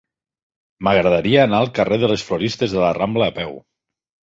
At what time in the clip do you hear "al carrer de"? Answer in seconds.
1.67-2.13